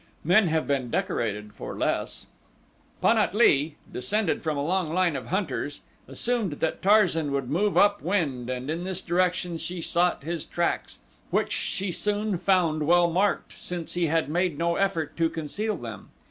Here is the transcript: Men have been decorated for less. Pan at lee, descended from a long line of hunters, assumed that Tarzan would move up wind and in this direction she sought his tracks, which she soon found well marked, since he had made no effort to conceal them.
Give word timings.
Men 0.23 0.47
have 0.47 0.65
been 0.67 0.89
decorated 0.89 1.53
for 1.53 1.75
less. 1.77 2.25
Pan 3.03 3.19
at 3.19 3.35
lee, 3.35 3.75
descended 3.93 4.41
from 4.41 4.57
a 4.57 4.65
long 4.65 4.91
line 4.91 5.15
of 5.15 5.27
hunters, 5.27 5.81
assumed 6.07 6.53
that 6.53 6.81
Tarzan 6.81 7.31
would 7.33 7.51
move 7.51 7.77
up 7.77 8.01
wind 8.01 8.49
and 8.49 8.67
in 8.71 8.83
this 8.83 9.03
direction 9.03 9.57
she 9.57 9.79
sought 9.79 10.23
his 10.23 10.43
tracks, 10.43 10.97
which 11.29 11.51
she 11.51 11.91
soon 11.91 12.39
found 12.39 12.87
well 12.87 13.11
marked, 13.11 13.55
since 13.55 13.93
he 13.93 14.07
had 14.07 14.27
made 14.27 14.57
no 14.57 14.75
effort 14.75 15.15
to 15.17 15.29
conceal 15.29 15.77
them. 15.77 16.09